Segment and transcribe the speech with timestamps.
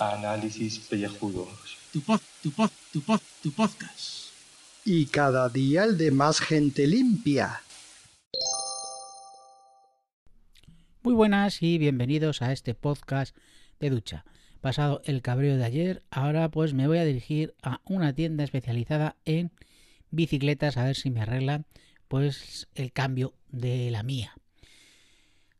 [0.00, 1.78] Análisis pellejudos.
[1.92, 4.32] Tu pod, tu pod, tu pod, tu podcast.
[4.84, 7.62] Y cada día el de más gente limpia.
[11.04, 13.36] Muy buenas y bienvenidos a este podcast
[13.78, 14.24] de ducha.
[14.60, 19.14] Pasado el cabreo de ayer, ahora pues me voy a dirigir a una tienda especializada
[19.24, 19.52] en
[20.10, 21.66] bicicletas a ver si me arreglan
[22.08, 24.34] pues el cambio de la mía.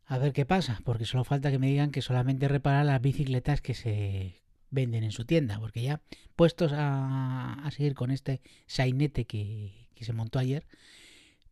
[0.05, 3.61] A ver qué pasa, porque solo falta que me digan que solamente repara las bicicletas
[3.61, 6.01] que se venden en su tienda, porque ya
[6.35, 10.65] puestos a, seguir con este sainete que, que, se montó ayer,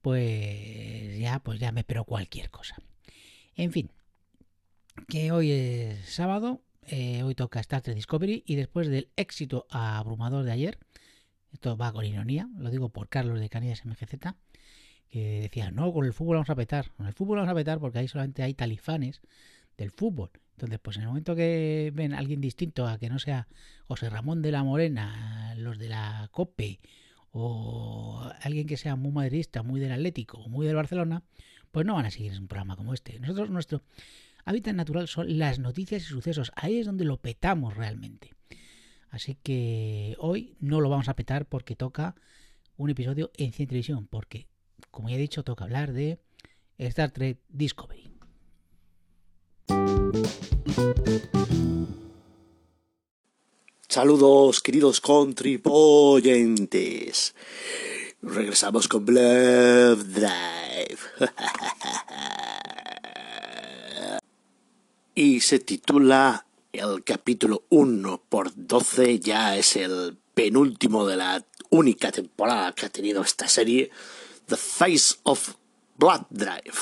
[0.02, 2.78] pues ya, pues ya me espero cualquier cosa.
[3.56, 3.92] En fin,
[5.08, 10.46] que hoy es sábado, eh, hoy toca Star Trek Discovery y después del éxito abrumador
[10.46, 10.80] de ayer,
[11.52, 14.36] esto va con ironía, lo digo por Carlos de Canillas MGZ,
[15.10, 17.80] que decía, no, con el fútbol vamos a petar, con el fútbol vamos a petar
[17.80, 19.22] porque ahí solamente hay talifanes
[19.78, 20.32] del fútbol.
[20.52, 23.48] Entonces, pues en el momento que ven alguien distinto a que no sea
[23.88, 26.80] José Ramón de la Morena, los de la COPE,
[27.32, 31.24] o alguien que sea muy madridista, muy del Atlético, o muy del Barcelona,
[31.72, 33.20] pues no van a seguir un programa como este.
[33.20, 33.82] Nosotros, nuestro
[34.46, 36.54] hábitat natural son las noticias y sucesos.
[36.56, 38.32] Ahí es donde lo petamos realmente.
[39.10, 42.16] Así que hoy no lo vamos a petar porque toca
[42.78, 44.48] un episodio en Cien Televisión, porque
[44.92, 46.20] como ya he dicho, toca hablar de
[46.78, 48.06] Star Trek Discovery.
[53.88, 57.36] Saludos, queridos contribuyentes.
[58.22, 61.00] Regresamos con Blood Drive.
[65.16, 72.12] y se titula el capítulo 1 por 12, ya es el penúltimo de la única
[72.12, 73.92] temporada que ha tenido esta serie
[74.48, 75.56] The Face of
[75.98, 76.78] Blood Drive.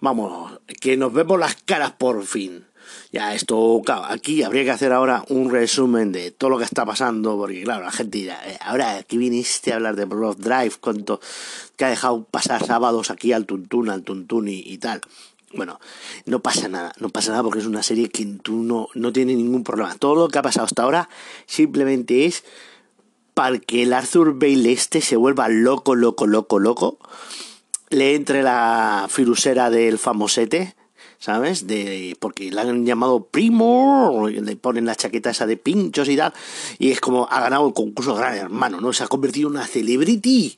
[0.00, 2.66] Vamos, que nos vemos las caras por fin.
[3.10, 6.84] Ya, esto, claro, aquí habría que hacer ahora un resumen de todo lo que está
[6.84, 10.74] pasando, porque claro, la gente dirá, eh, ahora aquí viniste a hablar de Blood Drive,
[10.80, 11.20] cuánto
[11.76, 15.00] que ha dejado pasar sábados aquí al tuntún, al tuntún y, tal.
[15.54, 15.80] Bueno,
[16.26, 19.36] no pasa nada, no pasa nada porque es una serie que tú no, no tienes
[19.36, 19.94] ningún problema.
[19.94, 21.08] Todo lo que ha pasado hasta ahora
[21.46, 22.44] simplemente es
[23.34, 26.98] para que el Arthur Bale este se vuelva loco, loco, loco, loco,
[27.90, 30.74] le entre la firusera del famosete,
[31.18, 31.66] ¿sabes?
[31.66, 36.32] De, porque le han llamado primo, le ponen la chaqueta esa de pinchos y tal,
[36.78, 38.92] y es como ha ganado el concurso Gran Hermano, ¿no?
[38.92, 40.56] Se ha convertido en una celebrity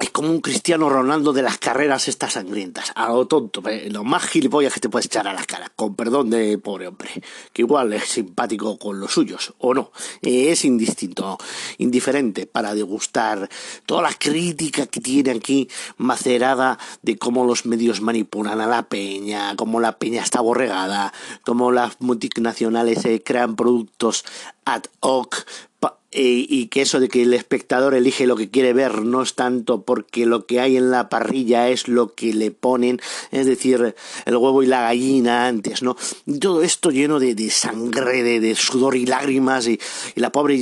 [0.00, 4.24] es como un Cristiano Ronaldo de las carreras estas sangrientas, a lo tonto, lo más
[4.24, 7.22] gilipollas que te puedes echar a la cara, con perdón de pobre hombre,
[7.52, 9.92] que igual es simpático con los suyos, o no,
[10.22, 11.36] es indistinto,
[11.76, 13.50] indiferente para degustar
[13.84, 19.54] toda la crítica que tiene aquí macerada de cómo los medios manipulan a la peña,
[19.56, 21.12] cómo la peña está borregada,
[21.44, 24.24] cómo las multinacionales crean productos
[24.64, 25.44] ad hoc
[26.12, 29.82] y que eso de que el espectador elige lo que quiere ver no es tanto
[29.82, 33.00] porque lo que hay en la parrilla es lo que le ponen,
[33.30, 35.96] es decir, el huevo y la gallina antes, ¿no?
[36.26, 39.80] Y todo esto lleno de, de sangre, de, de, sudor y lágrimas y,
[40.14, 40.58] y la pobre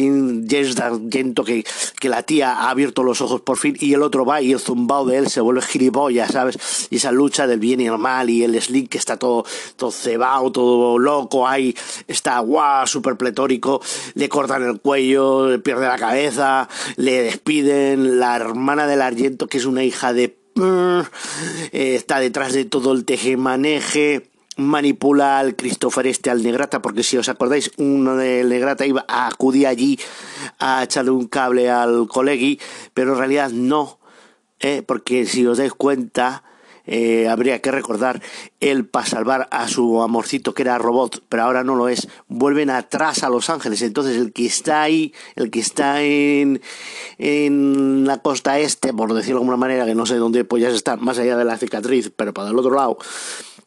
[0.49, 1.65] Jess D'Argento que,
[1.99, 4.61] que la tía ha abierto los ojos por fin y el otro va y el
[4.61, 6.89] zumbao de él se vuelve gilipollas, ¿sabes?
[6.91, 9.45] Y esa lucha del bien y el mal y el Slick que está todo,
[9.77, 11.75] todo cebado, todo loco ahí,
[12.07, 13.81] está guau, súper pletórico,
[14.15, 19.65] le cortan el cuello, pierde la cabeza, le despiden, la hermana del Argento, que es
[19.65, 20.37] una hija de...
[21.73, 24.31] Eh, está detrás de todo el tejemaneje
[24.61, 29.27] manipula al Christopher este al Negrata, porque si os acordáis, uno del Negrata iba a
[29.27, 29.99] acudir allí
[30.59, 32.61] a echarle un cable al colegui,
[32.95, 33.99] pero en realidad no,
[34.61, 36.45] eh, porque si os dais cuenta,
[36.93, 38.21] eh, habría que recordar,
[38.59, 42.69] él para salvar a su amorcito que era robot, pero ahora no lo es, vuelven
[42.69, 43.81] atrás a Los Ángeles.
[43.83, 46.61] Entonces el que está ahí, el que está en,
[47.19, 51.01] en la costa este, por decirlo de alguna manera, que no sé dónde podías estar,
[51.01, 52.99] más allá de la cicatriz, pero para el otro lado,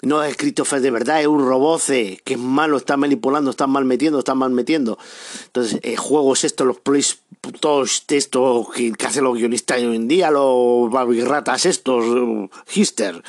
[0.04, 3.86] no es Christopher de verdad, es un roboce que es malo, está manipulando, está mal
[3.86, 4.98] metiendo, está mal metiendo.
[5.46, 7.20] Entonces, eh, juegos estos, los plays,
[7.60, 13.24] todos estos que, que hacen los guionistas hoy en día, los babirratas estos, hister.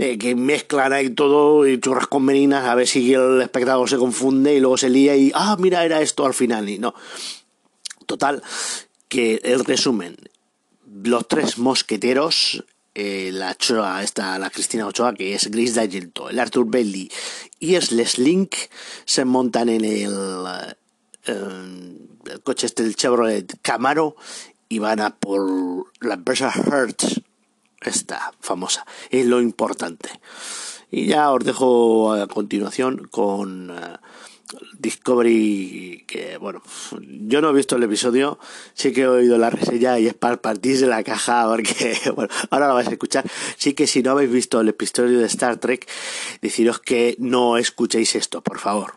[0.00, 3.96] Eh, que mezclan ahí todo y churras con meninas a ver si el espectador se
[3.96, 6.94] confunde y luego se lía y ah mira era esto al final y no
[8.06, 8.40] total
[9.08, 10.14] que el resumen
[11.02, 12.64] los tres mosqueteros
[12.98, 17.08] eh, la Ochoa, esta, la Cristina Ochoa, que es Grace D'Argento, el Arthur Bailey
[17.60, 18.54] y es Les Link,
[19.04, 20.46] se montan en el,
[21.24, 24.16] el coche este del Chevrolet Camaro
[24.68, 27.20] y van a por la empresa Hertz
[27.82, 28.84] esta famosa.
[29.10, 30.08] Es lo importante.
[30.90, 33.96] Y ya os dejo a continuación con eh,
[34.78, 36.62] Discovery, que bueno,
[37.00, 38.38] yo no he visto el episodio,
[38.74, 41.96] sí que he oído la reseña y es para partirse la caja, porque
[42.50, 43.24] ahora lo vais a escuchar.
[43.56, 45.88] Sí que si no habéis visto el episodio de Star Trek,
[46.42, 48.94] deciros que no escuchéis esto, por favor.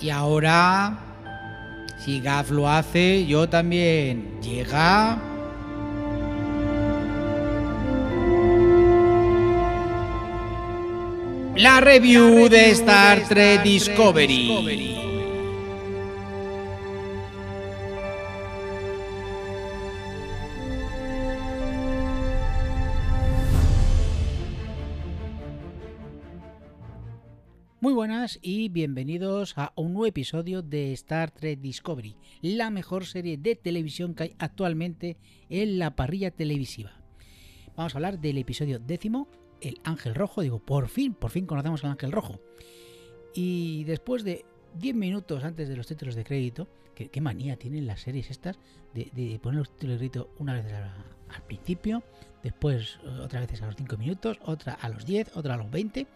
[0.00, 1.07] Y ahora,
[2.08, 4.40] si Gaf lo hace, yo también.
[4.40, 5.18] Llega.
[11.54, 15.17] La review de Star Trek Discovery.
[27.98, 33.56] Buenas y bienvenidos a un nuevo episodio de Star Trek Discovery, la mejor serie de
[33.56, 35.16] televisión que hay actualmente
[35.48, 36.92] en la parrilla televisiva.
[37.74, 39.26] Vamos a hablar del episodio décimo,
[39.60, 40.42] El Ángel Rojo.
[40.42, 42.38] Digo, por fin, por fin conocemos al Ángel Rojo.
[43.34, 44.44] Y después de
[44.78, 48.60] 10 minutos antes de los títulos de crédito, que, qué manía tienen las series estas
[48.94, 52.04] de, poner los títulos de crédito una vez al principio,
[52.44, 55.68] después eh, otra vez a los 5 minutos, otra a los 10, otra a los
[55.68, 56.06] 20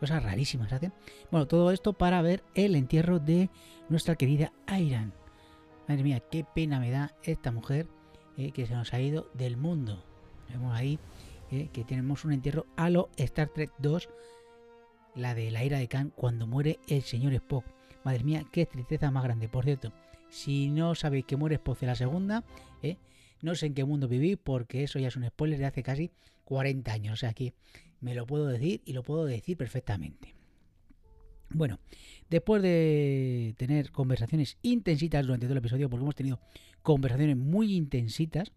[0.00, 0.92] cosas rarísimas hacen.
[1.30, 3.50] Bueno, todo esto para ver el entierro de
[3.88, 5.12] nuestra querida Airan.
[5.88, 7.86] Madre mía, qué pena me da esta mujer
[8.36, 10.04] eh, que se nos ha ido del mundo.
[10.48, 10.98] Vemos ahí
[11.50, 14.08] eh, que tenemos un entierro a lo Star Trek 2,
[15.14, 17.64] la de la ira de Khan, cuando muere el señor Spock.
[18.02, 19.48] Madre mía, qué tristeza más grande.
[19.48, 19.92] Por cierto,
[20.28, 22.44] si no sabéis que muere Spock en la segunda,
[22.82, 22.96] eh,
[23.42, 26.10] no sé en qué mundo vivís, porque eso ya es un spoiler de hace casi
[26.44, 27.12] 40 años.
[27.12, 27.52] O sea que
[28.00, 30.34] me lo puedo decir y lo puedo decir perfectamente.
[31.50, 31.78] Bueno,
[32.30, 36.40] después de tener conversaciones intensitas durante todo el episodio, porque hemos tenido
[36.82, 38.52] conversaciones muy intensitas,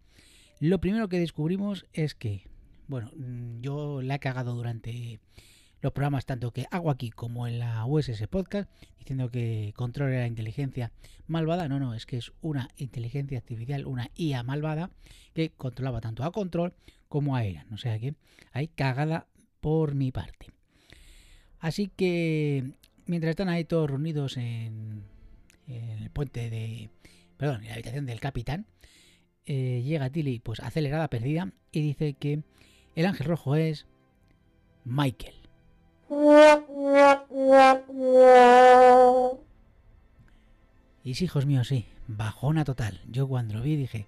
[0.60, 2.48] lo primero que descubrimos es que,
[2.88, 5.20] bueno, mm, yo la he cagado durante
[5.80, 10.26] los programas tanto que hago aquí como en la USS Podcast, diciendo que Control era
[10.26, 10.92] inteligencia
[11.26, 11.68] malvada.
[11.68, 14.90] No, no, es que es una inteligencia artificial, una IA malvada,
[15.34, 16.74] que controlaba tanto a Control
[17.08, 17.72] como a Eran.
[17.72, 18.14] O sea que
[18.52, 19.26] hay cagada
[19.60, 20.46] por mi parte.
[21.60, 22.72] Así que
[23.06, 25.04] mientras están ahí todos reunidos en,
[25.66, 26.90] el puente de...
[27.36, 28.66] Perdón, en la habitación del capitán,
[29.46, 32.42] eh, llega Tilly pues acelerada, perdida, y dice que
[32.96, 33.86] el ángel rojo es
[34.84, 35.37] Michael.
[41.04, 43.00] Y sí, hijos míos, sí, bajona total.
[43.10, 44.06] Yo cuando vi dije,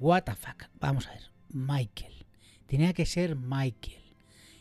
[0.00, 2.12] what the fuck, vamos a ver, Michael.
[2.66, 4.02] Tenía que ser Michael.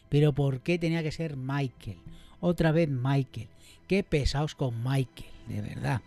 [0.10, 1.98] Pero ¿por qué tenía que ser Michael?
[2.40, 3.48] Otra vez Michael.
[3.88, 6.02] Qué pesados con Michael, de verdad.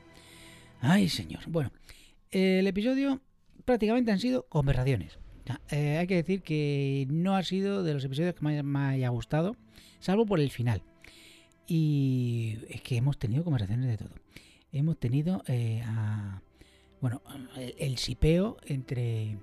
[0.81, 1.43] Ay, señor.
[1.49, 1.73] Bueno,
[2.31, 3.21] el episodio
[3.65, 5.19] prácticamente han sido conversaciones.
[5.71, 9.09] Eh, hay que decir que no ha sido de los episodios que más me haya
[9.09, 9.57] gustado,
[10.01, 10.83] salvo por el final.
[11.67, 14.15] Y es que hemos tenido conversaciones de todo.
[14.73, 16.43] Hemos tenido eh, a,
[17.01, 17.23] bueno,
[17.57, 19.39] el, el sipeo entre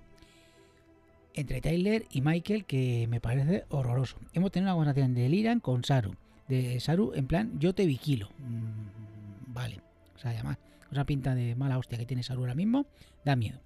[1.36, 4.18] entre Tyler y Michael que me parece horroroso.
[4.34, 6.16] Hemos tenido una conversación de Liran con Saru.
[6.48, 8.30] De Saru en plan, yo te vigilo.
[8.40, 9.82] Mm, vale.
[10.16, 10.58] O sea, además,
[10.92, 12.86] esa pinta de mala hostia que tiene Saru ahora mismo,
[13.24, 13.60] da miedo.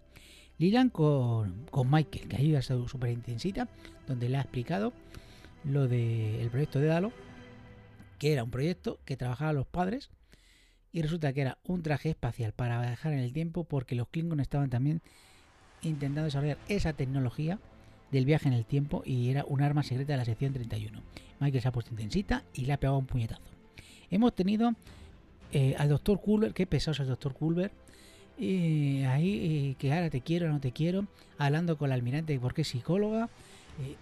[0.60, 3.68] Liran con, con Michael, que ahí ha sido súper intensita,
[4.08, 4.94] donde le ha explicado
[5.64, 7.12] lo del proyecto de Dalo,
[8.18, 10.10] que era un proyecto que trabajaban los padres,
[10.92, 14.42] y resulta que era un traje espacial para viajar en el tiempo porque los Klingons
[14.42, 15.02] estaban también
[15.82, 17.60] intentando desarrollar esa tecnología
[18.12, 21.02] del viaje en el tiempo y era un arma secreta de la sección 31.
[21.40, 23.42] Michael se ha puesto intensita y le ha pegado un puñetazo.
[24.10, 24.74] Hemos tenido
[25.52, 27.72] eh, al doctor Culver, qué pesado es el doctor Culver,
[28.40, 32.62] eh, ahí eh, que ahora te quiero, no te quiero, hablando con la almirante porque
[32.62, 33.30] es psicóloga,
[33.82, 33.96] eh,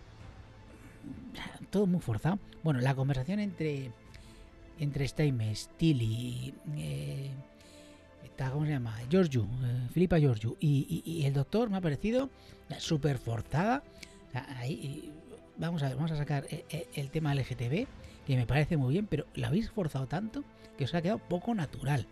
[1.72, 2.40] todo muy forzado.
[2.64, 3.92] Bueno, la conversación entre
[4.80, 7.32] entre Steinmetz, Tilly, eh,
[8.52, 8.96] ¿cómo se llama?
[9.10, 9.48] Giorgio,
[9.92, 12.30] Filipa Giorgio y, el doctor me ha parecido
[12.78, 13.84] súper forzada.
[14.36, 15.12] O ahí,
[15.58, 17.88] vamos a ver, vamos a sacar el tema LGTB,
[18.28, 20.44] que me parece muy bien, pero lo habéis forzado tanto
[20.78, 22.06] que os ha quedado poco natural.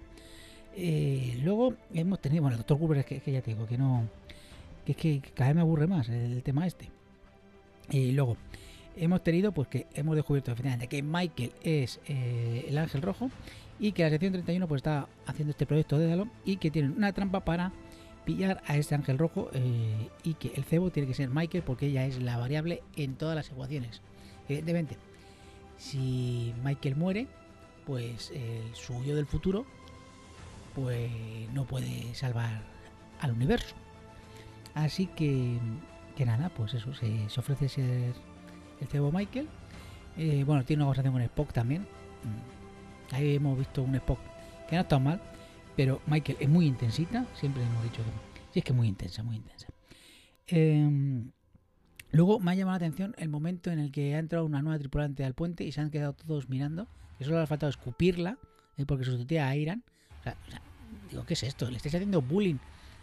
[0.78, 4.08] Eh, luego hemos tenido, bueno, el doctor Cooper es que, ya te digo, que no,
[4.86, 6.90] que es que cada vez me aburre más el, tema este.
[7.90, 8.36] Y luego
[8.98, 13.30] hemos tenido, pues que hemos descubierto efectivamente que Michael es eh, el ángel rojo
[13.80, 16.94] y que la sección 31 pues está haciendo este proyecto de Dalo y que tienen
[16.98, 17.72] una trampa para
[18.26, 21.88] pillar a este ángel rojo eh, y que el cebo tiene que ser Michael porque
[21.88, 24.02] ella es la variable en todas las ecuaciones.
[24.48, 24.98] Evidentemente,
[25.78, 27.28] si Michael muere,
[27.86, 29.66] pues el suyo del futuro
[30.76, 31.10] pues
[31.54, 32.62] no puede salvar
[33.22, 33.76] al universo.
[34.74, 35.58] Así que,
[36.16, 38.14] que nada, pues eso, se, ofrece ser
[38.82, 39.48] el cebo Michael.
[40.18, 41.82] Eh, bueno, tiene una conversación con Spock también.
[41.82, 43.16] Mm.
[43.16, 44.20] Ahí hemos visto un Spock
[44.68, 45.22] que no está mal,
[45.76, 49.38] pero Michael es muy intensita, siempre hemos dicho que sí, es que muy intensa, muy
[49.38, 49.68] intensa.
[50.48, 51.32] Em,
[52.12, 54.80] luego me ha llamado la atención el momento en el que ha entrado una nueva
[54.80, 58.38] tripulante al puente y se han quedado todos mirando, que solo le ha faltado escupirla,
[58.78, 59.84] eh, porque sustituía a Iran.
[60.20, 60.36] O sea,
[61.10, 61.70] digo, ¿qué es esto?
[61.70, 62.58] ¿Le estáis haciendo bullying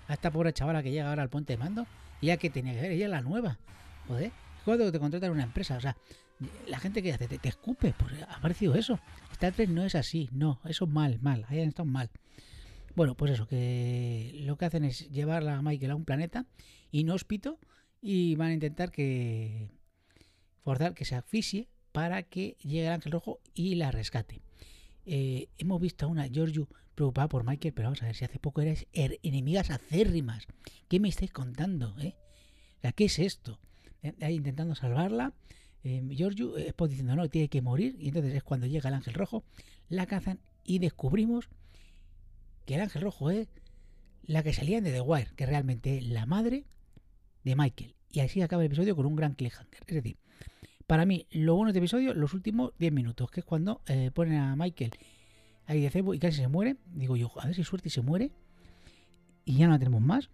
[0.08, 1.86] a esta pobre chavala que llega ahora al puente de mando?
[2.20, 2.92] ¿Ella qué tenía que ver?
[2.92, 3.58] Ella es la nueva.
[4.06, 4.32] Joder,
[4.64, 5.76] cuando te contratan una empresa.
[5.76, 5.96] O sea,
[6.66, 8.98] la gente que te escupe, pues ha parecido eso.
[9.32, 12.10] Star Trek no es así, no, eso es mal, mal, hayan estado mal.
[12.94, 16.46] Bueno, pues eso, que lo que hacen es llevarla a Michael a un planeta
[16.90, 17.58] inhóspito
[18.00, 19.70] y van a intentar que
[20.62, 24.42] forzar que se asfixie para que llegue el ángel rojo y la rescate.
[25.06, 28.38] Eh, hemos visto a una Giorgio preocupada por Michael, pero vamos a ver si hace
[28.38, 30.46] poco erais er- enemigas acérrimas.
[30.88, 31.94] ¿Qué me estáis contando?
[32.00, 32.14] Eh?
[32.94, 33.58] ¿Qué es esto?
[34.02, 35.32] Eh, intentando salvarla.
[35.84, 37.96] Eh, Giorgio, eh, Spock diciendo no, tiene que morir.
[37.98, 39.44] Y entonces es cuando llega el ángel rojo,
[39.88, 41.48] la cazan y descubrimos
[42.66, 43.48] que el ángel rojo es
[44.24, 46.64] la que salía de The Wire, que realmente es la madre
[47.42, 47.94] de Michael.
[48.12, 49.80] Y así acaba el episodio con un gran cliffhanger.
[49.86, 50.16] Es decir,
[50.92, 54.10] para mí, lo bueno de este episodio, los últimos 10 minutos, que es cuando eh,
[54.12, 54.90] ponen a Michael
[55.64, 56.76] ahí de cebo y casi se muere.
[56.84, 58.30] Digo yo, a ver si suerte y se muere.
[59.46, 60.28] Y ya no la tenemos más.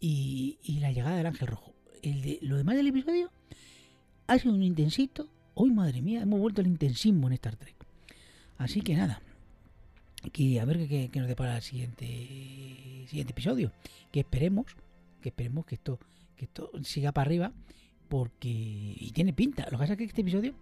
[0.00, 1.74] Y, la llegada del ángel rojo.
[2.40, 3.30] Lo demás del episodio
[4.26, 5.28] ha sido un intensito.
[5.52, 7.76] Hoy, madre mía, hemos vuelto al intensismo en Star Trek.
[8.56, 9.20] Así que nada.
[10.32, 12.06] Que a ver qué nos depara el siguiente,
[13.06, 13.70] siguiente episodio.
[14.10, 14.64] Que esperemos,
[15.20, 15.98] que esperemos que esto,
[16.36, 17.52] que esto siga para arriba.
[18.08, 18.48] Porque.
[18.48, 19.64] Y tiene pinta.
[19.64, 20.54] Lo que pasa es que este episodio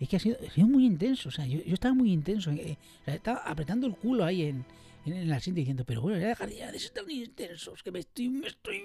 [0.00, 1.28] es que ha sido, muy intenso.
[1.28, 2.50] O sea, yo, estaba muy intenso.
[2.50, 4.64] eh, o sea, estaba apretando el culo ahí en,
[5.06, 8.00] en el asiento diciendo, pero bueno, ya dejar ya de ser tan intensos, que me
[8.00, 8.84] estoy, me estoy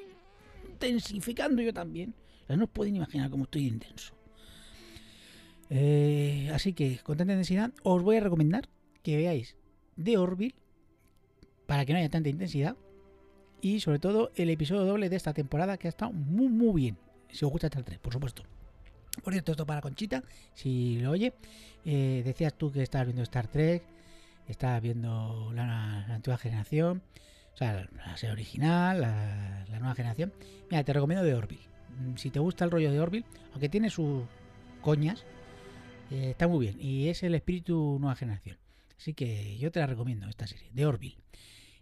[0.69, 2.13] intensificando yo también.
[2.43, 4.13] O sea, no os pueden imaginar cómo estoy intenso.
[5.69, 8.69] Eh, así que, con tanta intensidad, os voy a recomendar
[9.01, 9.55] que veáis
[10.01, 10.55] The Orville
[11.65, 12.75] para que no haya tanta intensidad.
[13.61, 16.97] Y sobre todo el episodio doble de esta temporada que ha estado muy, muy bien.
[17.33, 18.43] Si os gusta Star 3, por supuesto.
[19.23, 20.23] Por cierto, esto para Conchita,
[20.53, 21.33] si lo oye.
[21.85, 23.83] eh, decías tú que estabas viendo Star Trek,
[24.47, 27.01] estabas viendo la, la antigua generación,
[27.53, 30.33] o sea, la serie original, la, nueva generación.
[30.71, 31.67] Mira, te recomiendo The Orville.
[31.99, 34.23] Mm, Si te gusta el rollo de Orville, aunque tiene sus
[34.81, 35.23] coñas,
[36.09, 36.77] eh, está muy bien.
[36.81, 38.57] Y es el espíritu nueva generación.
[38.97, 41.17] Así que yo te la recomiendo, esta serie, de Orville.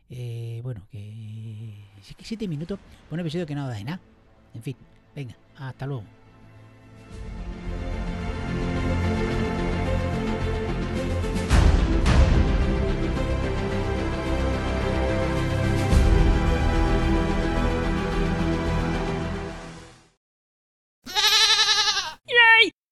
[0.09, 1.85] Eh, bueno, que.
[2.01, 2.79] sí que siete minutos,
[3.09, 4.01] por un episodio que no da de nada.
[4.53, 4.75] En fin,
[5.15, 6.20] venga, hasta luego.